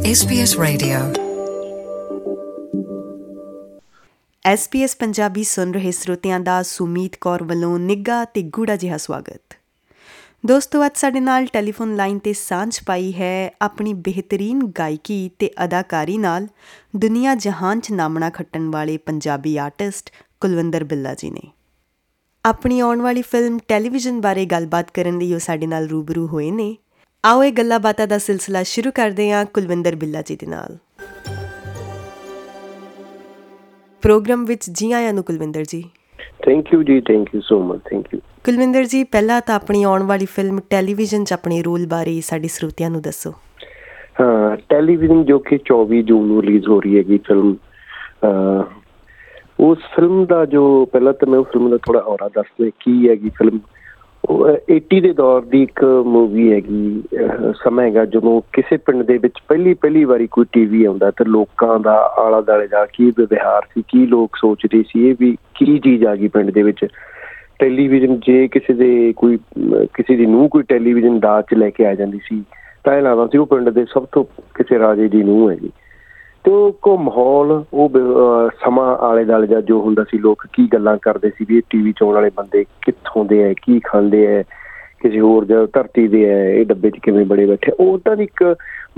[0.00, 0.98] SBS Radio.
[4.52, 9.56] SBS Punjabi ਸੁਣ ਰਹੇ ਸਰੋਤਿਆਂ ਦਾ ਸੁਮੀਤ ਕੌਰ ਵੱਲੋਂ ਨਿੱਘਾ ਤੇ ਗੂੜਾ ਜਿਹਾ ਸਵਾਗਤ।
[10.46, 16.18] ਦੋਸਤੋ, ਅੱਜ ਸਾਡੇ ਨਾਲ ਟੈਲੀਫੋਨ ਲਾਈਨ ਤੇ ਸਾਂਝ ਪਾਈ ਹੈ ਆਪਣੀ ਬਿਹਤਰੀਨ ਗਾਇਕੀ ਤੇ ਅਦਾਕਾਰੀ
[16.18, 16.48] ਨਾਲ
[16.96, 20.10] ਦੁਨੀਆ ਜਹਾਨ 'ਚ ਨਾਮਣਾ ਖੱਟਣ ਵਾਲੇ ਪੰਜਾਬੀ ਆਰਟਿਸਟ
[20.40, 21.52] ਕੁਲਵਿੰਦਰ ਬਿੱਲਾ ਜੀ ਨੇ।
[22.44, 26.76] ਆਪਣੀ ਆਉਣ ਵਾਲੀ ਫਿਲਮ ਟੈਲੀਵਿਜ਼ਨ ਬਾਰੇ ਗੱਲਬਾਤ ਕਰਨ ਲਈ ਉਹ ਸਾਡੇ ਨਾਲ ਰੂਬਰੂ ਹੋਏ ਨੇ।
[27.24, 30.76] ਆਓ ਇਹ ਗੱਲਾਂ ਬਾਤਾਂ ਦਾ ਸਿਲਸਿਲਾ ਸ਼ੁਰੂ ਕਰਦੇ ਹਾਂ ਕੁਲਵਿੰਦਰ ਬਿੱਲਾ ਜੀ ਦੇ ਨਾਲ।
[34.02, 35.82] ਪ੍ਰੋਗਰਾਮ ਵਿੱਚ ਜੀ ਆਇਆਂ ਨੂੰ Kulwinder ji.
[36.44, 40.02] Thank you ji thank you so much thank you Kulwinder ji ਪਹਿਲਾਂ ਤਾਂ ਆਪਣੀ ਆਉਣ
[40.02, 43.34] ਵਾਲੀ ਫਿਲਮ ਟੈਲੀਵਿਜ਼ਨ 'ਚ ਆਪਣੇ ਰੋਲ ਬਾਰੇ ਸਾਡੇ ਸਰੋਤਿਆਂ ਨੂੰ ਦੱਸੋ।
[44.20, 47.54] ਹਾਂ ਟੈਲੀਵਿਜ਼ਨ ਜੋ ਕਿ 24 ਜੂਨ ਨੂੰ ਰਿਲੀਜ਼ ਹੋ ਰਹੀ ਹੈਗੀ ਫਿਲਮ
[49.60, 53.28] ਉਸ ਫਿਲਮ ਦਾ ਜੋ ਪਹਿਲਾਂ ਤਾਂ ਮੈਂ ਉਸ ਫਿਲਮ ਦਾ ਥੋੜਾ ਔਰਾ ਦੱਸਦਾ ਕੀ ਹੈਗੀ
[53.28, 53.60] ਫਿਲਮ। ਉਹ
[54.72, 57.02] 80 ਦੇ ਦੌਰ ਦੀ ਇੱਕ ਮੂਵੀ ਹੈਗੀ
[57.64, 61.78] ਸਮਾਂ ਹੈਗਾ ਜਦੋਂ ਕਿਸੇ ਪਿੰਡ ਦੇ ਵਿੱਚ ਪਹਿਲੀ ਪਹਿਲੀ ਵਾਰੀ ਕੋਈ ਟੀਵੀ ਆਉਂਦਾ ਤੇ ਲੋਕਾਂ
[61.80, 66.04] ਦਾ ਆਲਾ ਦਾਲੇ ਦਾ ਕੀ ਵਿਵਹਾਰ ਸੀ, ਕੀ ਲੋਕ ਸੋਚਦੇ ਸੀ, ਇਹ ਵੀ ਕੀ ਚੀਜ਼
[66.04, 66.86] ਆ ਗਈ ਪਿੰਡ ਦੇ ਵਿੱਚ?
[67.58, 69.38] ਟੈਲੀਵਿਜ਼ਨ ਜੇ ਕਿਸੇ ਦੇ ਕੋਈ,
[69.94, 72.42] ਕਿਸੇ ਦੀ ਨੂੰ ਕੋਈ ਟੈਲੀਵਿਜ਼ਨ ਦਾਜ ਚ ਲੈ ਕੇ ਆ ਜਾਂਦੀ ਸੀ,
[72.84, 75.70] ਤਾਂ ਇਹ ਲੱਗਦਾ ਸੀ ਉਹ ਪਿੰਡ ਦੇ ਸਭ ਤੋਂ ਕਿਸੇ ਰਾਜੇ ਦੀ ਨੂੰ ਹੈਗੀ।
[76.44, 77.90] ਤੇ ਉਹ ਕੋ ਮਾਹੌਲ ਉਹ
[78.64, 81.92] ਸਮਾਂ ਆਲੇ ਦਾਲੇ ਦਾ ਜੋ ਹੁੰਦਾ ਸੀ, ਲੋਕ ਕੀ ਗੱਲਾਂ ਕਰਦੇ ਸੀ ਵੀ ਇਹ ਟੀਵੀ
[81.92, 84.42] ਚ ਆਉਣ ਵਾਲੇ ਬੰਦੇ ਕਿੱਥੋਂ ਦੇ ਐ, ਕੀ ਖਾਂਦੇ ਐ,
[85.00, 88.42] ਕਿਸੇ ਹੋਰ ਜਗ੍ਹਾ ਧਰਤੀ ਦੇ ਐ, ਇਹ ਡੱਬੇ 'ਚ ਕਿਵੇਂ ਬੜੇ ਬੈਠੇ। ਉਹਦਾ ਦੀ ਇੱਕ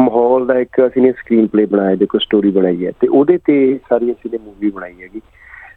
[0.01, 3.57] ਮਾਹੌਲ ਦਾ ਇੱਕ ਅਸੀਂ ਨੇ ਸਕਰੀਨ ਪਲੇ ਬਣਾਇਆ, ਦੇਖੋ ਸਟੋਰੀ ਬਣਾਈ ਹੈ ਤੇ ਉਹਦੇ ਤੇ
[3.89, 5.21] ਸਾਰੀ ਅਸੀਂ ਨੇ ਮੂਵੀ ਬਣਾਈ ਹੈਗੀ।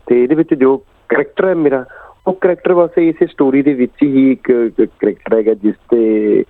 [0.07, 0.77] ਤੇ ਇਹਦੇ ਵਿੱਚ ਜੋ
[1.09, 1.83] ਕੈਰੈਕਟਰ ਹੈ ਮੇਰਾ,
[2.27, 6.43] ਉਹ ਕੈਰੈਕਟਰ ਵਾਸਤੇ ਇਸੇ ਸਟੋਰੀ ਦੇ ਵਿੱਚ ਹੀ ਇੱਕ ਕੈਰੈਕਟਰ ਹੈਗਾ, ਜਿਸ ਤੇ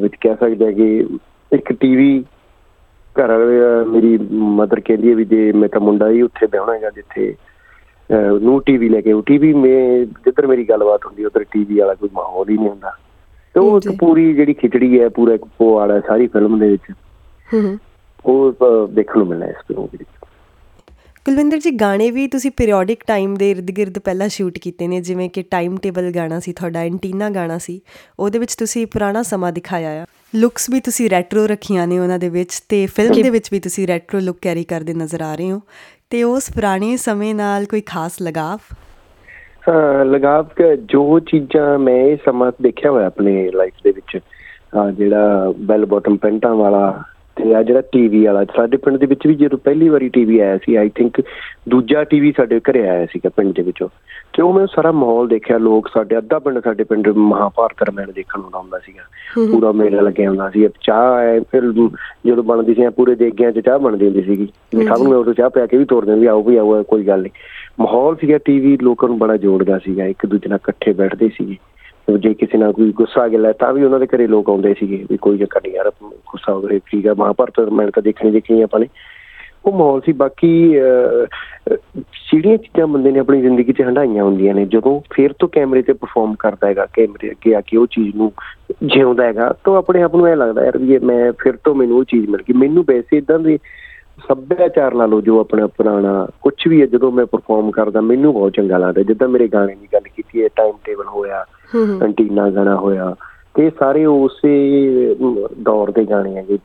[0.00, 1.06] ਵਿੱਚ ਕਹਿ ਸਕਦੇ ਕਿ
[1.52, 2.24] ਇੱਕ ਟੀਵੀ
[3.16, 4.16] ਘਰ ਵਾਲੇ ਮੇਰੀ
[4.58, 7.34] ਮਦਰ ਕਹਿੰਦੀ ਹੈ ਵੀ ਜੇ ਮੈਂ ਤਾਂ ਮੁੰਡਾ ਹੀ ਉੱਥੇ ਵਿਆਹਣਾ ਹੈਗਾ ਜਿੱਥੇ
[8.42, 12.08] ਨੂੰ ਟੀਵੀ ਲੈ ਕੇ ਉਹ ਟੀਵੀ ਮੇ ਜਿੱਧਰ ਮੇਰੀ ਗੱਲਬਾਤ ਹੁੰਦੀ ਉਧਰ ਟੀਵੀ ਵਾਲਾ ਕੋਈ
[12.14, 12.90] ਮਾਹੌਲ ਹੀ ਨਹੀਂ ਹੁੰਦਾ।
[13.54, 16.92] ਤੇ ਉਹ ਇੱਕ ਪੂਰੀ ਜਿਹੜੀ ਖਿਚੜੀ ਹੈ ਪੂਰਾ ਇੱਕ ਪੋ ਵਾਲਾ ਸਾਰੀ ਫਿਲਮ ਦੇ ਵਿੱਚ
[17.54, 17.78] ਹੂੰ
[18.24, 20.08] ਉਹ ਦੇਖਣ ਨੂੰ ਮਿਲਣਾ ਇਸ ਫਿਲਮ ਵਿੱਚ।
[21.26, 25.42] ਕੁਲਵਿੰਦਰ ਜੀ ਗਾਣੇ ਵੀ ਤੁਸੀਂ ਪੀਰੀਓਡਿਕ ਟਾਈਮ ਦੇ ird-gird ਪਹਿਲਾਂ ਸ਼ੂਟ ਕੀਤੇ ਨੇ ਜਿਵੇਂ ਕਿ
[25.42, 27.80] ਟਾਈਮ ਟੇਬਲ ਗਾਣਾ ਸੀ ਤੁਹਾਡਾ ਐਂਟੀਨਾ ਗਾਣਾ ਸੀ
[28.18, 32.28] ਉਹਦੇ ਵਿੱਚ ਤੁਸੀਂ ਪੁਰਾਣਾ ਸਮਾਂ ਦਿਖਾਇਆ ਆ। ਲੁੱਕਸ ਵੀ ਤੁਸੀਂ ਰੈਟਰੋ ਰੱਖੀਆਂ ਨੇ ਉਹਨਾਂ ਦੇ
[32.28, 35.60] ਵਿੱਚ ਤੇ ਫਿਲਮ ਦੇ ਵਿੱਚ ਵੀ ਤੁਸੀਂ ਰੈਟਰੋ ਲੁੱਕ ਕੈਰੀ ਕਰਦੇ ਨਜ਼ਰ ਆ ਰਹੇ ਹੋ।
[36.10, 38.58] ਤੇ ਉਸ ਪੁਰਾਣੇ ਸਮੇਂ ਨਾਲ ਕੋਈ ਖਾਸ ਲਗਾਵ?
[40.04, 40.46] ਲਗਾਵ
[40.84, 44.18] ਜੋ ਚੀਜ਼ਾਂ ਮੈਂ ਇਹ ਸਮਾਂ ਦੇਖਿਆ ਹੋਇਆ ਆਪਣੇ ਲਾਈਫ ਦੇ ਵਿੱਚ
[44.94, 47.02] ਜਿਹੜਾ ਬੈਲ ਬਾਟਮ ਪੈਂਟਾਂ ਵਾਲਾ
[47.42, 50.58] ਤੇ ਆ ਜਿਹੜਾ ਟੀਵੀ ਵਾਲਾ ਸਾਡੇ ਪਿੰਡ ਦੇ ਵਿੱਚ ਵੀ ਜਦੋਂ ਪਹਿਲੀ ਵਾਰੀ ਟੀਵੀ ਆਇਆ
[50.58, 51.22] ਸੀ ਆਈ ਥਿੰਕ
[51.68, 53.88] ਦੂਜਾ ਟੀਵੀ ਸਾਡੇ ਘਰੇ ਆਇਆ ਸੀਗਾ ਪਿੰਡ ਦੇ ਵਿੱਚੋਂ।
[54.32, 58.40] ਤੇ ਉਹ ਮੈਂ ਸਾਰਾ ਮਾਹੌਲ ਦੇਖਿਆ ਲੋਕ ਸਾਡੇ ਅੱਧਾ ਪਿੰਡ ਸਾਡੇ ਪਿੰਡ ਮਹਾਭਾਰਤ ਰਮਾਇਣ ਦੇਖਣ
[58.40, 59.02] ਨੂੰ ਆਉਂਦਾ ਸੀਗਾ।
[59.52, 61.62] ਪੂਰਾ ਮੇਲਾ ਲੱਗਿਆ ਹੁੰਦਾ ਸੀ ਚਾਹ ਹੈ ਫਿਰ
[62.26, 64.48] ਜਦੋਂ ਬਣਦੀ ਸੀ ਪੂਰੇ ਦੇਗਿਆਂ 'ਚ ਚਾਹ ਬਣਦੀ ਹੁੰਦੀ ਸੀਗੀ।
[64.84, 67.32] ਸਭ ਨੂੰ ਉਹ ਚਾਹ ਪਿਆ ਕੇ ਵੀ ਤੋਰਦੇ ਵੀ ਆਓ ਵੀ ਆਓ ਕੋਈ ਗੱਲ ਨਹੀਂ।
[67.80, 71.56] ਮਾਹੌਲ ਸੀਗਾ ਟੀਵੀ ਲੋਕਾਂ ਨੂੰ ਬੜਾ ਜੋੜਦਾ ਸੀਗਾ ਇੱਕ ਦੂਜੇ ਨਾਲ ਇਕੱਠੇ ਬੈਠਦੇ ਸੀਗੇ।
[72.18, 75.16] ਜੇ ਕਿਸੇ ਨਾਲ ਕੋਈ ਗੁੱਸਾ ਗਿਆ, ਤਾਂ ਵੀ ਉਹਨਾਂ ਦੇ ਘਰੇ ਲੋਕ ਆਉਂਦੇ ਸੀਗੇ ਵੀ
[75.16, 78.80] ਕੋਈ ਚੱਕਰ ਨਹੀਂ ਯਾਰ, ਗੁੱਸਾ ਹੋ ਰਿਹਾ ਠੀਕ ਆ, ਮਹਾਭਾਰਤ ਮੈਂ ਤਾਂ ਦੇਖਣੀ ਦੇਖਣੀ ਆਪਾਂ
[78.80, 78.86] ਨੇ।
[79.64, 80.68] ਉਹ ਮਾਹੌਲ ਸੀ, ਬਾਕੀ
[81.68, 85.92] ਜਿਹੜੀਆਂ ਚੀਜ਼ਾਂ ਬੰਦੇ ਨੇ ਆਪਣੀ ਜ਼ਿੰਦਗੀ 'ਚ ਹੰਡਾਈਆਂ ਹੁੰਦੀਆਂ ਨੇ, ਜਦੋਂ ਫੇਰ ਤੋਂ ਕੈਮਰੇ ਤੇ
[85.92, 88.32] ਪਰਫਾਰਮ ਕਰਦਾ ਹੈਗਾ, ਕੈਮਰੇ ਅੱਗੇ ਆ ਕੇ ਉਹ ਚੀਜ਼ ਨੂੰ
[88.82, 92.04] ਜਿਉਂਦਾ ਹੈਗਾ, ਤਾਂ ਆਪਣੇ ਆਪ ਨੂੰ ਇਹ ਲੱਗਦਾ ਯਾਰ ਵੀ ਮੈਂ, ਫਿਰ ਤੋਂ ਮੈਨੂੰ ਉਹ
[92.04, 93.58] ਚੀਜ਼ ਮਿਲ ਗਈ। ਮੈਨੂੰ ਵੈਸੇ ਇਦਾਂ ਦੇ
[94.28, 98.52] ਸੱਭਿਆਚਾਰ ਲਾ ਲਓ ਜੋ ਆਪਣਾ ਪੁਰਾਣਾ ਕੁਝ ਵੀ ਹੈ ਜਦੋਂ ਮੈਂ ਪਰਫਾਰਮ ਕਰਦਾ ਮੈਨੂੰ ਬਹੁਤ
[98.52, 101.44] ਚੰਗਾ ਲੱਗਦਾ। ਜਿੱਦਾਂ ਮੇਰੇ ਗਾਣੇ ਦੀ ਗੱਲ ਕੀਤੀ ਹੈ ਟਾਈਮ ਟੇਬਲ ਹੋਇਆ
[102.02, 103.14] ਐਂਟੀਨਾ ਗਾਣਾ ਹੋਇਆ
[103.54, 105.14] ਤੇ ਸਾਰੇ ਉਸੇ
[105.62, 106.58] ਦੌਰ ਦੇ ਗਾਣੇ ਹੈਗੇ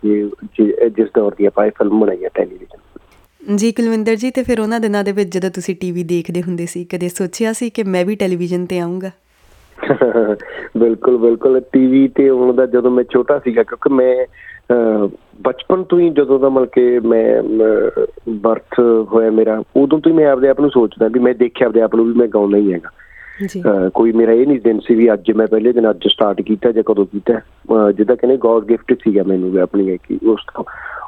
[0.90, 5.04] ਜਿਸ ਦੌਰ ਦੀ ਆਪਾਂ ਫਿਲਮ ਬਣਾਈ ਹੈ ਟੈਲੀਵਿਜ਼ਨ ਜੀ ਕੁਲਵਿੰਦਰ ਜੀ ਤੇ ਫਿਰ ਉਹਨਾਂ ਦਿਨਾਂ
[5.04, 8.66] ਦੇ ਵਿੱਚ ਜਦੋਂ ਤੁਸੀਂ ਟੀਵੀ ਦੇਖਦੇ ਹੁੰਦੇ ਸੀ ਕਦੇ ਸੋਚਿਆ ਸੀ ਕਿ ਮੈਂ ਵੀ ਟੈਲੀਵਿਜ਼ਨ
[8.66, 9.12] ਤੇ ਆਉਂਗਾ
[10.78, 14.26] ਬਿਲਕੁਲ ਬਿਲਕੁਲ। ਟੀਵੀ ਤੇ ਆਉਣ ਦਾ ਜਦੋਂ ਮੈਂ ਛੋਟਾ ਸੀਗਾ ਕਿਉਂਕਿ ਮੈਂ
[15.42, 17.42] ਬਚਪਨ ਤੋਂ ਹੀ ਜਦੋਂ ਦਾ ਮਤਲਬ ਕਿ ਮੈਂ
[18.30, 18.80] ਬਰਥ
[19.12, 21.96] ਹੋਇਆ ਮੇਰਾ ਉਦੋਂ ਤੋਂ ਹੀ ਮੈਂ ਆਪਦੇ ਆਪ ਨੂੰ ਸੋਚਦਾ ਵੀ ਮੈਂ ਦੇਖਿਆ ਆਪਦੇ ਆਪ
[21.96, 22.90] ਨੂੰ ਵੀ ਮੈਂ ਗਾਉਣਾ ਹੀ ਹੈਗਾ।
[23.48, 23.62] ਜੀ।
[23.94, 26.84] ਕੋਈ ਮੇਰਾ ਇਹ ਨਹੀਂ ਦਿਨ ਸੀ ਵੀ ਅੱਜ ਮੈਂ ਪਹਿਲੇ ਦਿਨ ਅੱਜ ਸਟਾਰਟ ਕੀਤਾ ਜਾਂ
[26.84, 27.40] ਕਦੋਂ ਕੀਤਾ।
[27.92, 30.64] ਜਿੱਦਾਂ ਕਹਿੰਦੇ ਗੋਡ ਗਿਫਟ ਸੀਗਾ ਮੈਨੂੰ ਵੀ ਆਪਣੀ ਗਾਇਕੀ ਉਸ ਤੋਂ।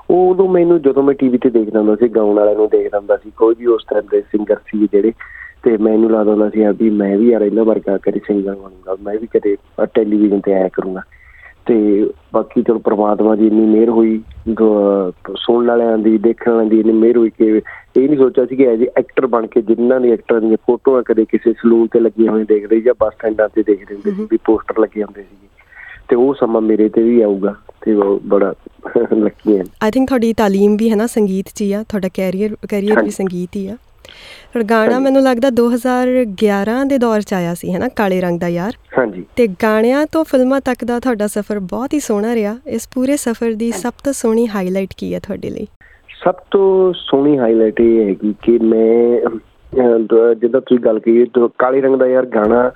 [0.09, 3.31] ਉਦੋਂ ਮੈਨੂੰ ਜਦੋਂ ਮੈਂ ਟੀਵੀ ਤੇ ਦੇਖਦਾ ਹੁੰਦਾ ਸੀ ਗਾਉਣ ਵਾਲਿਆਂ ਨੂੰ ਦੇਖਦਾ ਹੁੰਦਾ ਸੀ
[3.38, 5.12] ਕੋਈ ਵੀ ਉਸ ਤਰ੍ਹਾਂ ਦੇ ਸਿੰਗਰ ਸੀ ਜਿਹੜੇ
[5.64, 9.16] ਤੇ ਮੈਨੂੰ ਲੱਗਦਾ ਹੁੰਦਾ ਸੀ ਵੀ ਮੈਂ ਵੀ ਯਾਰ ਇਹਨਾਂ ਵਰਗਾ ਕਰੀ ਸਿੰਗਰ ਬਣੂੰਗਾ ਮੈਂ
[9.22, 9.56] ਵੀ ਕਦੇ
[9.94, 11.01] ਟੈਲੀਵਿਜ਼ਨ ਤੇ ਆਇਆ ਕਰੂੰਗਾ।
[11.69, 14.21] ਤੇ ਬਾਕੀ ਚਲੋ ਪ੍ਰਮਾਤਮਾ ਦੀ ਇੰਨੀ ਮਿਹਰ ਹੋਈ
[15.38, 17.45] ਸੁਣਨ ਵਾਲਿਆਂ ਦੀ ਦੇਖਣ ਵਾਲਿਆਂ ਦੀ ਇੰਨੀ ਮਿਹਰ ਹੋਈ ਕਿ
[17.98, 21.25] ਇਹ ਨਹੀਂ ਸੋਚਿਆ ਸੀ ਕਿ ਐਜ ਐਕਟਰ ਬਣ ਕੇ ਜਿਨ੍ਹਾਂ ਦੀ ਐਕਟਰਾਂ ਦੀਆਂ ਫੋਟੋਆਂ ਕਦੇ
[21.25, 24.80] ਕਿਸੇ ਸਲੂਨ ਤੇ ਲੱਗੀਆਂ ਹੋਈਆਂ ਦੇਖਦੇ ਜਾਂ ਬੱਸ ਸਟੈਂਡਾਂ ਤੇ ਦੇਖਦੇ ਹੁੰਦੇ ਸੀ ਵੀ ਪੋਸਟਰ
[24.80, 25.48] ਲੱਗੇ ਹੁੰਦੇ ਸੀ
[26.07, 28.54] ਤੇ ਉਹ ਸਮਾਂ ਮੇਰੇ ਤੇ ਵੀ ਆਊਗਾ ਤੇ ਉਹ ਬੜਾ
[29.13, 32.56] ਲੱਕੀ ਹੈ। ਆਈ ਥਿੰਕ ਤੁਹਾਡੀ ਤਾਲੀਮ ਵੀ ਹੈ ਨਾ ਸੰਗੀਤ 'ਚ ਹੀ ਆ ਤੁਹਾਡਾ ਕੈਰੀਅਰ
[32.69, 33.77] ਕੈਰੀਅਰ ਵੀ ਸੰਗੀਤ ਹੀ ਆ।
[34.69, 38.73] ਗਾਣਾ ਮੈਨੂੰ ਲੱਗਦਾ 2011 ਦੇ ਦੌਰ 'ਚ ਆਇਆ ਸੀ ਹੈ ਨਾ ਕਾਲੇ ਰੰਗ ਦਾ ਯਾਰ।
[38.97, 43.17] ਹਾਂਜੀ। ਤੇ ਗਾਣਿਆਂ ਤੋਂ ਫਿਲਮਾਂ ਤੱਕ ਦਾ ਤੁਹਾਡਾ ਸਫ਼ਰ ਬਹੁਤ ਹੀ ਸੋਹਣਾ ਰਿਹਾ। ਇਸ ਪੂਰੇ
[43.17, 45.67] ਸਫ਼ਰ ਦੀ ਸਭ ਤੋਂ ਸੋਹਣੀ ਹਾਈਲਾਈਟ ਕੀ ਹੈ ਤੁਹਾਡੇ ਲਈ?
[46.23, 49.19] ਸਭ ਤੋਂ ਸੋਹਣੀ ਹਾਈਲਾਈਟ ਇਹ ਹੈਗੀ ਕਿ ਮੈਂ
[50.35, 52.71] ਜਿੱਦਾਂ ਤੁਸੀਂ ਗੱਲ ਕੀਤੀ ਕਾਲੇ ਰੰਗ ਦਾ ਯਾਰ ਗਾਣਾ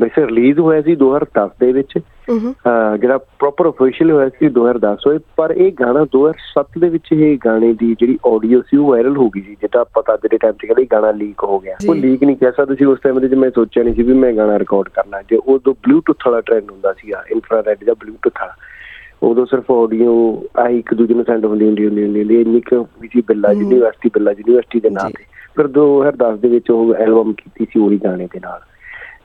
[0.00, 1.98] ਵੈਸੇ ਰਿਲੀਜ਼ ਹੋਇਆ ਸੀ 2010 ਦੇ ਵਿੱਚ।
[3.00, 7.72] ਜਿਹੜਾ ਪ੍ਰੋਪਰ ਅਫੀਸ਼ੀਅਲ ਹੋਇਆ ਸੀ 2010 ਹੋਏ ਪਰ ਇਹ ਗਾਣਾ 2007 ਦੇ ਵਿੱਚ ਇਹ ਗਾਣੇ
[7.72, 10.54] ਦੀ ਜਿਹੜੀ ਆਡੀਓ ਸੀ ਉਹ ਵਾਇਰਲ ਹੋ ਗਈ ਸੀ ਜਿਹੜਾ ਆਪਾਂ ਤਾਂ ਅੱਜ ਦੇ ਟਾਈਮ
[10.54, 13.26] 'ਚ ਕਹਿੰਦੇ ਗਾਣਾ ਲੀਕ ਹੋ ਗਿਆ। ਉਹ ਲੀਕ ਨਹੀਂ ਕਹਿ ਸਕਦੇ ਸੀ ਉਸ ਟਾਈਮ ਦੇ
[13.26, 16.70] ਵਿੱਚ ਮੈਂ ਸੋਚਿਆ ਨਹੀਂ ਸੀ ਵੀ ਮੈਂ ਗਾਣਾ ਰਿਕਾਰਡ ਕਰਨਾ। ਜੇ ਉਦੋਂ ਬਲੂਟੁੱਥ ਵਾਲਾ ਟ੍ਰੈਂਡ
[16.70, 18.54] ਹੁੰਦਾ ਸੀਗਾ ਇਨਫਰਾਰੈਡ ਜਾਂ ਬਲੂਟੁੱਥ ਵਾਲਾ।
[19.22, 20.14] ਉਦੋਂ ਸਿਰਫ ਆਡੀਓ
[20.58, 24.10] ਆ ਇੱਕ ਦੂਜੇ ਨੂੰ ਸੈਂਡ ਹੁੰਦੀ ਹੁੰਦੀ ਹੁੰਦੀ ਹੁੰਦੀ ਇੰਨੀ ਕੁ ਵੀ ਸੀ ਬਿੱਲਾ ਯੂਨੀਵਰਸਿਟੀ
[24.14, 25.24] ਬਿੱਲਾ ਯੂਨੀਵਰਸਿਟੀ ਦੇ ਨਾਮ ਤੇ।
[25.56, 28.60] ਫਿਰ 2010 ਦੇ ਵਿੱਚ ਉਹ ਐਲਬਮ ਕੀਤੀ ਸੀ ਉਹੀ ਗਾਣੇ ਦੇ ਨਾਲ।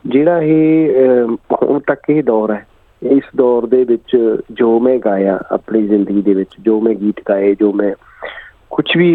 [0.04, 1.26] ਜਿਹੜਾ ਇਹ
[1.62, 2.66] ਹੁਣ ਤੱਕ ਇਹ ਦੌਰ ਹੈ,
[3.02, 4.16] ਇਸ ਦੌਰ ਦੇ ਵਿੱਚ
[4.52, 7.92] ਜੋ ਮੈਂ ਗਾਇਆ ਆਪਣੀ ਜ਼ਿੰਦਗੀ ਦੇ ਵਿੱਚ, ਜੋ ਮੈਂ ਗੀਤ ਗਾਏ, ਜੋ ਮੈਂ
[8.70, 9.12] ਕੁਝ ਵੀ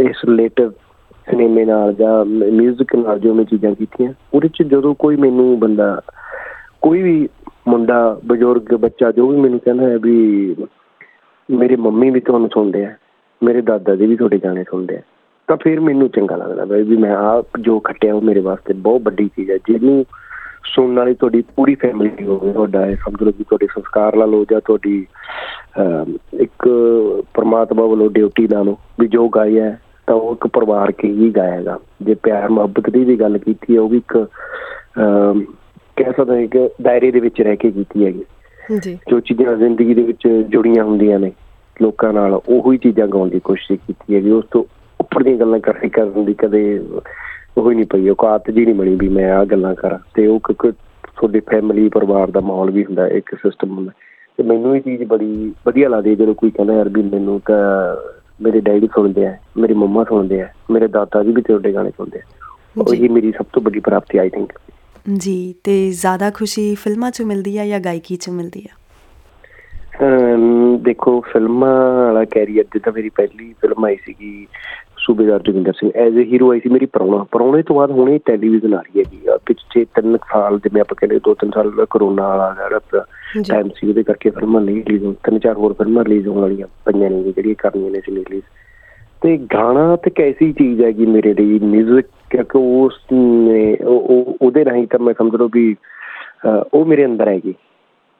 [0.00, 0.70] ਇਸ ਰਿਲੇਟਿਵ
[1.26, 6.00] ਸਿਨੇਮੇ ਨਾਲ ਜਾਂ 뮤직 ਨਾਲ ਜੋ ਮੈਂ ਚੀਜ਼ਾਂ ਕੀਤੀਆਂ, ਉਹਦੇ ਚ ਜਦੋਂ ਕੋਈ ਮੈਨੂੰ ਬੰਦਾ,
[6.82, 7.28] ਕੋਈ ਵੀ
[7.68, 10.56] ਮੁੰਡਾ, ਬਜ਼ੁਰਗ, ਬੱਚਾ ਜੋ ਵੀ ਮੈਨੂੰ ਕਹਿੰਦਾ ਹੈ ਵੀ
[11.48, 12.94] ਮੇਰੇ ਮੰਮੀ ਵੀ ਤੁਹਾਨੂੰ ਸੁਣਦੇ ਆ,
[13.42, 15.00] ਮੇਰੇ ਦਾਦਾ ਜੀ ਵੀ ਤੁਹਾਡੇ ਗਾਣੇ ਸੁਣਦੇ ਆ
[15.48, 19.02] ਤਾਂ ਫਿਰ ਮੈਨੂੰ ਚੰਗਾ ਲੱਗਦਾ ਬਈ ਵੀ ਮੈਂ ਆ ਜੋ ਖੱਟਿਆ ਉਹ ਮੇਰੇ ਵਾਸਤੇ ਬਹੁਤ
[19.02, 20.04] ਵੱਡੀ ਚੀਜ਼ ਹੈ। ਜਿਹਨੂੰ
[20.74, 24.44] ਸੁਣਨ ਵਾਲੀ ਤੁਹਾਡੀ ਪੂਰੀ ਫੈਮਿਲੀ ਹੋਵੇ ਤੁਹਾਡਾ ਇਹ ਸਮਝ ਲਓ ਕਿ ਤੁਹਾਡੇ ਸੰਸਕਾਰ ਲਾ ਲਓ
[24.50, 25.06] ਜਾਂ ਤੁਹਾਡੀ
[26.40, 26.68] ਇੱਕ
[27.34, 29.76] ਪਰਮਾਤਮਾ ਵੱਲੋਂ ਡਿਊਟੀ ਲਾ ਲਓ ਵੀ ਜੋ ਗਾਇਆ
[30.06, 33.80] ਤਾਂ ਉਹ ਇੱਕ ਪਰਿਵਾਰ ਕੇ ਹੀ ਗਾਏਗਾ। ਜੇ ਪਿਆਰ ਮੁਹੱਬਤ ਦੀ ਵੀ ਗੱਲ ਕੀਤੀ ਹੈ
[33.80, 34.18] ਉਹ ਵੀ ਇੱਕ
[35.96, 38.24] ਕਹਿ ਸਕਦੇ ਹਾਂ ਕਿ ਦਾਇਰੇ ਦੇ ਵਿੱਚ ਰਹਿ ਕੇ ਕੀਤੀ ਹੈਗੀ।
[38.80, 41.32] ਜੀ ਜੋ ਚੀਜ਼ਾਂ ਜ਼ਿੰਦਗੀ ਦੇ ਵਿੱਚ ਜੁੜੀਆਂ ਹੁੰਦੀਆਂ ਨੇ
[41.82, 44.64] ਲੋਕਾਂ ਨਾਲ ਉਹੀ ਚੀਜ਼ਾਂ ਗਾਉਣ ਦੀ ਕੋਸ਼ਿਸ਼ ਕੀਤੀ ਹੈਗੀ। ਉਸ ਤੋਂ
[45.14, 46.62] ਉੱਪਰ ਦੀਆਂ ਗੱਲਾਂ ਕਰਕੇ ਕਰਨ ਦੀ ਕਦੇ
[47.58, 50.40] ਉਹ ਹੀ ਨਹੀਂ ਪਈ ਔਕਾਤ ਜੀ ਨਹੀਂ ਬਣੀ ਵੀ ਮੈਂ ਆ ਗੱਲਾਂ ਕਰਾਂ। ਤੇ ਉਹ
[50.46, 50.70] ਕਿਉਂਕਿ
[51.16, 53.92] ਤੁਹਾਡੇ ਫੈਮਿਲੀ ਪਰਿਵਾਰ ਦਾ ਮਾਹੌਲ ਵੀ ਹੁੰਦਾ ਇੱਕ ਸਿਸਟਮ ਹੁੰਦਾ।
[54.38, 57.60] ਤੇ ਮੈਨੂੰ ਇਹ ਚੀਜ਼ ਬੜੀ ਵਧੀਆ ਲੱਗਦੀ ਜਦੋਂ ਕੋਈ ਕਹਿੰਦਾ ਯਾਰ ਵੀ ਮੈਨੂੰ ਤਾਂ
[58.42, 62.18] ਮੇਰੇ ਡੈਡੀ ਸੁਣਦੇ ਆ ਮੇਰੀ ਮੰਮਾ ਸੁਣਦੇ ਆ ਮੇਰੇ ਦਾਦਾ ਜੀ ਵੀ ਤੁਹਾਡੇ ਗਾਣੇ ਸੁਣਦੇ
[62.18, 64.52] ਆ। ਉਹੀ ਮੇਰੀ ਸਭ ਤੋਂ ਵੱਡੀ ਪ੍ਰਾਪਤੀ ਆਈ ਥਿੰਕ
[65.18, 68.76] ਜੀ ਤੇ ਜ਼ਿਆਦਾ ਖੁਸ਼ੀ ਫਿਲਮਾਂ 'ਚ ਮਿਲਦੀ ਆ ਜਾਂ ਗਾਇਕੀ 'ਚ ਮਿਲਦੀ ਆ?
[70.82, 71.74] ਦੇਖੋ ਫਿਲਮਾਂ
[72.04, 74.46] ਵਾਲਾ ਕੈਰੀਅਰ ਜਿੱਦਾਂ ਮੇਰੀ ਪਹਿਲੀ ਫਿਲਮ ਆਈ ਸੀਗੀ
[75.04, 78.74] Subedar Joginder Singh as a hero ਆਈ ਸੀ ਮੇਰੀ ਪਰੌਣਾ। ਪਰੌਣੇ ਤੋਂ ਬਾਅਦ ਹੁਣੇ ਟੈਲੀਵਿਜ਼ਨ
[78.74, 82.54] ਆ ਰਹੀ ਹੈ ਜੀ ਪਿਛੇ ਤਿੰਨ ਸਾਲ ਜਿਵੇਂ ਆਪਾਂ ਕਹਿੰਦੇ ਦੋ ਤਿੰਨ ਸਾਲ ਕਰੋਨਾ ਵਾਲਾ
[82.58, 83.04] ਜਿਹੜਾ
[83.48, 86.66] ਟਾਈਮ ਸੀ ਉਹਦੇ ਕਰਕੇ ਫਿਲਮਾਂ ਨਹੀਂ ਰਿਲੀਜ਼ ਹੋਣ ਤਿੰਨ ਚਾਰ ਹੋਰ ਫਿਲਮਾਂ ਰਿਲੀਜ਼ ਹੋਣ ਵਾਲੀਆਂ
[86.84, 88.42] ਪਈਆਂ ਨੇ ਜਿਹੜੀਆਂ ਕਰਨੀਆਂ ਨੇ ਸੀ ਰਿਲੀਜ਼
[89.22, 92.98] ਤੇ ਗਾਣਾ ਤੇ ਕੈਸੀ ਚੀਜ਼ ਹੈਗੀ ਮੇਰੇ ਲਈ 뮤직 ਕਿਉਂਕਿ ਉਸ
[94.42, 95.76] ਉਹਦੇ ਰਾਹੀਂ ਤਾਂ ਮੈਂ ਸਮਝ ਲਓ ਵੀ
[96.74, 97.54] ਉਹ ਮੇਰੇ ਅੰਦਰ ਹੈਗੀ।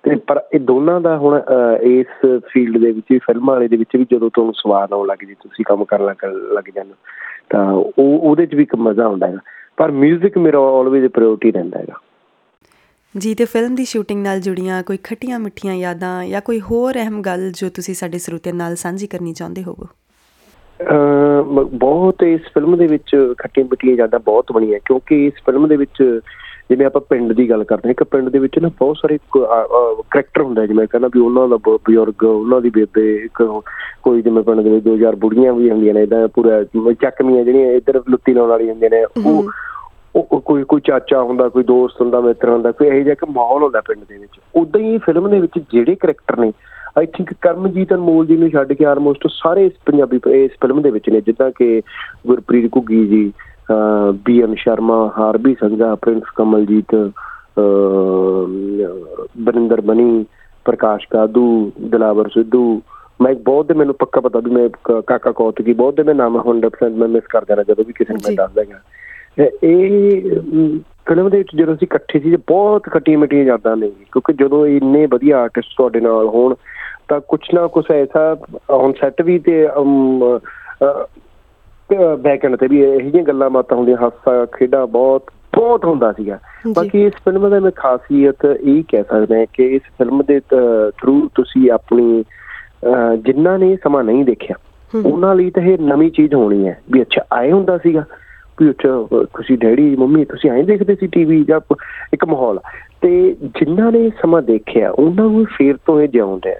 [0.04, 1.42] ਤੇ ਪਰ ਇਹ ਦੋਨਾਂ ਦਾ ਹੁਣ
[1.82, 2.06] ਇਸ
[2.48, 5.64] ਫੀਲਡ ਦੇ ਵਿੱਚ ਫਿਲਮਾਂ ਵਾਲੇ ਦੇ ਵਿੱਚ ਵੀ ਜਦੋਂ ਤੁਹਾਨੂੰ ਸਵਾਦ ਆਉਣ ਲੱਗ ਜੇ ਤੁਸੀਂ
[5.68, 6.94] ਕੰਮ ਕਰਨ ਲੱਗ ਲੱਗ ਜਾਂਦੇ
[7.50, 9.38] ਤਾਂ ਉਹ ਉਹਦੇ 'ਚ ਵੀ ਇੱਕ ਮਜ਼ਾ ਆਉਂਦਾ ਹੈਗਾ।
[9.76, 12.00] ਪਰ 뮤직 ਮੇਰਾ ਆਲਵੇਜ਼ ਪ੍ਰਾਇੋਰਟੀ ਰਹਿੰਦਾ ਹੈਗਾ।
[13.18, 17.22] ਜੀ ਤੇ ਫਿਲਮ ਦੀ ਸ਼ੂਟਿੰਗ ਨਾਲ ਜੁੜੀਆਂ ਕੋਈ ਖੱਟੀਆਂ ਮਿੱਠੀਆਂ ਯਾਦਾਂ ਜਾਂ ਕੋਈ ਹੋਰ ਅਹਿਮ
[17.22, 19.86] ਗੱਲ ਜੋ ਤੁਸੀਂ ਸਾਡੇ ਸਰੋਤਿਆਂ ਨਾਲ ਸਾਂਝੀ ਕਰਨੀ ਚਾਹੁੰਦੇ ਹੋਵੋ?
[21.64, 26.20] ਬਹੁਤ ਇਸ ਫਿਲਮ ਦੇ ਵਿੱਚ ਖੱਟੀਆਂ ਮਿੱਠੀਆਂ ਯਾਦਾਂ ਬਹੁਤ ਬਣੀਆਂ ਕਿਉਂਕਿ ਇਸ ਫਿਲਮ ਦੇ ਵਿੱਚ
[26.70, 30.43] ਜਿਵੇਂ ਆਪਾਂ ਪਿੰਡ ਦੀ ਗੱਲ ਕਰਦੇ ਹਾਂ ਇੱਕ ਪਿੰਡ ਦੇ ਵਿੱਚ ਨਾ ਬਹੁਤ ਸਾਰੇ ਕਰੈਕਟਰ
[30.43, 33.62] ਹੁੰਦਾ ਜਿਵੇਂ ਕਹਿੰਦਾ ਵੀ ਉਹਨਾਂ ਦਾ ਬਜ਼ੁਰਗ ਉਹਨਾਂ ਦੀ ਬੇਬੇ ਇੱਕ
[34.02, 38.02] ਕੋਈ ਜਿਵੇਂ ਪਿੰਡ ਦੇ ਵਿੱਚ 2000 ਬੁੜੀਆਂ ਵੀ ਹੁੰਦੀਆਂ ਨੇ ਇਦਾਂ ਪੂਰਾ ਚੱਕਮੀਆਂ ਜਿਹੜੀਆਂ ਇੱਧਰ
[38.11, 39.44] ਲੁੱਤੀ ਲਾਉਣ ਵਾਲੀ ਹੁੰਦੀਆਂ ਨੇ ਉਹ
[40.14, 43.62] ਉਹ ਕੋਈ ਕੋਈ ਚਾਚਾ ਹੁੰਦਾ ਕੋਈ ਦੋਸਤ ਹੁੰਦਾ ਮਿੱਤਰ ਹੁੰਦਾ ਕੋਈ ਇਹੋ ਜਿਹਾ ਇੱਕ ਮਾਹੌਲ
[43.62, 46.52] ਹੁੰਦਾ ਪਿੰਡ ਦੇ ਵਿੱਚ। ਉਦਾਂ ਹੀ ਫਿਲਮ ਦੇ ਵਿੱਚ ਜਿਹੜੇ ਕਰੈਕਟਰ ਨੇ
[46.99, 50.90] ਆਈ ਥਿੰਕ ਕਰਮਜੀਤ ਅਨਮੋਲ ਜੀ ਨੂੰ ਛੱਡ ਕੇ ਆਲਮੋਸਟ ਸਾਰੇ ਇਸ ਪੰਜਾਬੀ ਇਸ ਫਿਲਮ ਦੇ
[50.90, 51.82] ਵਿੱਚ ਨੇ ਜਿੱਦਾਂ ਕਿ
[52.26, 53.32] ਗੁਰਪ੍ਰੀਤ ਘੁੱਗੀ ਜੀ
[54.26, 56.94] ਬੀ ਐਮ ਸ਼ਰਮਾ ਹਾਰਬੀ ਸੰਘਾ ਪ੍ਰਿੰਸ ਕਮਲਜੀਤ
[59.38, 60.25] ਬਰਿੰਦਰ ਬਣੀ
[60.66, 61.46] ਪ੍ਰਕਾਸ਼ ਕਾਦੂ
[61.81, 62.81] ਦਿਲਾਵਰ ਸਿੱਧੂ।
[63.22, 64.69] ਮੈਂ ਬਹੁਤ ਦੇ ਮੈਨੂੰ ਪੱਕਾ ਪਤਾ ਵੀ ਮੈਂ
[65.02, 68.20] ਕਾਕਾ ਕੌਤਕੀ ਬਹੁਤ ਦੇ ਮੈਂ ਨਾਮ 100% ਮੈਂ ਮਿਸ ਕਰ ਜਾਣਾ ਜਦੋਂ ਵੀ ਕਿਸੇ ਨੂੰ
[68.25, 73.76] ਮੈਂ ਦੱਸਦਾ ਹਾਂ ਇਹ ਫਿਲਮ ਦੇ ਵਿੱਚ ਜਦੋਂ ਅਸੀਂ ਇਕੱਠੇ ਸੀ ਬਹੁਤ ਖੱਟੀ ਮਿੱਠੀਆਂ ਯਾਦਾਂ
[73.76, 76.55] ਨੇ ਕਿਉਂਕਿ ਜਦੋਂ ਇੰਨੇ ਵਧੀਆ ਆਰਟਿਸਟ ਤੁਹਾਡੇ ਨਾਲ ਹੋਣ
[77.08, 78.36] ਤਾਂ ਕੁਛ ਨਾ ਕੁਛ ਐਸਾ
[78.70, 79.67] ਔਨ ਸੈੱਟ ਵੀ ਤੇ
[82.20, 85.22] ਬੈਕਐਂਡ ਤੇ ਵੀ ਇਹ ਜਿਹੀਆਂ ਗੱਲਾਂ ਬਾਤਾਂ ਹੁੰਦੀਆਂ ਹਾਸਾ ਖੇਡਾ ਬਹੁਤ
[85.56, 86.38] ਬਹੁਤ ਹੁੰਦਾ ਸੀਗਾ।
[86.74, 91.29] ਬਾਕੀ ਇਸ ਫਿਲਮ ਦਾ ਮੈਂ ਖਾਸੀਅਤ ਇਹ ਕਹਿ ਸਕਦਾ ਹਾਂ ਕਿ ਇਸ ਫਿਲਮ ਦੇ ਥਰੂ
[91.34, 92.24] ਤੁਸੀਂ ਆਪਣੀ
[93.19, 94.56] ਜਿਨ੍ਹਾਂ ਨੇ ਸਮਾਂ ਨਹੀਂ ਦੇਖਿਆ
[95.05, 98.05] ਉਹਨਾਂ ਲਈ ਤਾਂ ਇਹ ਨਵੀਂ ਚੀਜ਼ ਹੋਣੀ ਹੈ ਵੀ ਅੱਛਾ ਆਏ ਹੁੰਦਾ ਸੀਗਾ
[98.60, 101.60] ਵੀ ਅੱਛਾ ਤੁਸੀਂ ਡੈਡੀ ਮੰਮੀ ਤੁਸੀਂ ਐਂ ਦੇਖਦੇ ਸੀ ਟੀਵੀ ਜਾਂ
[102.12, 102.58] ਇੱਕ ਮਾਹੌਲ।
[103.03, 106.55] ਤੇ ਜਿਨ੍ਹਾਂ ਨੇ ਸਮਾਂ ਦੇਖਿਆ ਉਹਨਾਂ ਨੂੰ ਫੇਰ ਤੋਂ ਇਹ ਜਿਉਂਦੇ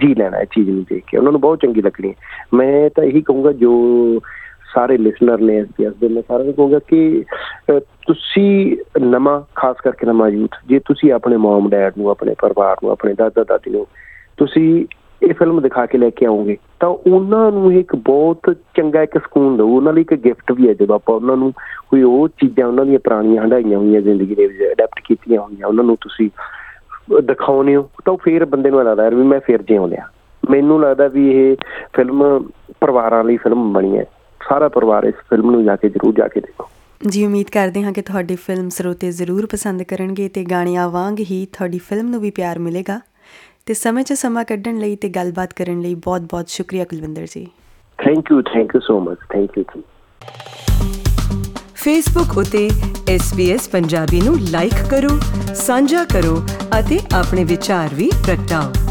[0.00, 2.14] ਜੀ ਲੈਣਾ ਇਹ ਚੀਜ਼ ਨੂੰ ਦੇਖ ਕੇ। ਉਹਨਾਂ ਨੂੰ ਬਹੁਤ ਚੰਗੀ ਲੱਗਣੀ
[2.54, 3.72] ਮੈਂ ਤਾਂ ਇਹੀ ਕਹੂੰਗਾ ਜੋ
[4.74, 7.24] ਸਾਰੇ ਲਿਸਨਰ ਨੇ ਐਸਪੀਐਸ ਦੇ, ਮੈਂ ਸਾਰਿਆਂ ਨੂੰ ਕਹੂੰਗਾ ਕਿ
[8.06, 12.92] ਤੁਸੀਂ ਨਵਾਂ, ਖਾਸ ਕਰਕੇ ਨਵਾਂ ਯੂਥ ਜੇ ਤੁਸੀਂ ਆਪਣੇ ਮਮ ਡੈਡ ਨੂੰ, ਆਪਣੇ ਪਰਿਵਾਰ ਨੂੰ,
[12.92, 13.86] ਆਪਣੇ ਦਾਦਾ, ਦਾਦੀ ਨੂੰ,
[14.36, 14.86] ਤੁਸੀਂ
[15.22, 19.56] ਇਹ ਫਿਲਮ ਦਿਖਾ ਕੇ ਲੈ ਕੇ ਆਉਂਗੇ ਤਾਂ ਉਹਨਾਂ ਨੂੰ ਇੱਕ ਬਹੁਤ ਚੰਗਾ ਇੱਕ ਸਕੂਨ
[19.56, 21.52] ਦਊ, ਉਹਨਾਂ ਲਈ ਇੱਕ ਗਿਫਟ ਵੀ ਹੈ ਜਦੋਂ ਆਪਾਂ ਉਹਨਾਂ ਨੂੰ
[21.90, 25.84] ਕੋਈ ਉਹ ਚੀਜ਼ਾਂ, ਉਹਨਾਂ ਦੀਆਂ ਪੁਰਾਣੀਆਂ ਹੰਡਾਈਆਂ ਹੋਈਆਂ, ਜ਼ਿੰਦਗੀ ਦੇ ਵਿੱਚ ਅਡਾਪਟ ਕੀਤੀਆਂ ਹੋਈਆਂ, ਉਹਨਾਂ
[25.84, 26.30] ਨੂੰ ਤੁਸੀਂ
[27.22, 30.06] ਦਿਖਾਉਨੇ ਹੋ, ਤਾਂ ਫੇਰ ਬੰਦੇ ਨੂੰ ਲੱਗਦਾ ਵੀ ਮੈਂ ਫੇਰ ਜਿਉਂ ਲਿਆ
[30.50, 31.56] ਮੈਨੂੰ ਲੱਗਦਾ ਵੀ ਇਹ
[31.92, 32.48] ਫਿਲਮ
[32.80, 34.04] ਪਰਿਵਾਰਾਂ ਲਈ ਫਿਲਮ ਬਣੀ ਹੈ।
[34.48, 36.68] ਸਾਰਾ ਪਰਿਵਾਰ ਇਸ ਫਿਲਮ ਨੂੰ ਜਾ ਕੇ ਜ਼ਰੂਰ ਜਾ ਕੇ ਦੇਖੋ।
[37.08, 41.46] ਜੀ ਉਮੀਦ ਕਰਦੇ ਹਾਂ ਕਿ ਤੁਹਾਡੀ ਫਿਲਮ ਸਰੋਤੇ ਜ਼ਰੂਰ ਪਸੰਦ ਕਰਨਗੇ ਤੇ ਗਾਣਿਆਂ ਵਾਂਗ ਹੀ
[41.46, 43.00] ਤੁਹਾਡੀ ਫਿਲਮ ਨੂੰ ਵੀ ਪਿਆਰ ਮਿਲੇਗਾ।
[43.66, 47.46] ਤੇ ਸਮੇਂ 'ਚ ਸਮਾਂ ਕੱਢਣ ਲਈ ਤੇ ਗੱਲਬਾਤ ਕਰਨ ਲਈ ਬਹੁਤ-ਬਹੁਤ ਸ਼ੁਕਰੀਆ Kulwinder ji.
[47.98, 49.82] Thank you thank you so much thank you
[51.74, 52.68] Facebook ਉਤੇ
[53.16, 55.18] SBS ਪੰਜਾਬੀ ਨੂੰ ਲਾਈਕ ਕਰੋ
[55.54, 56.36] ਸਾਂਝਾ ਕਰੋ
[56.80, 58.87] ਅਤੇ ਆਪਣੇ ਵਿਚਾਰ ਵੀ ਪ੍ਰਗਟਾਓ।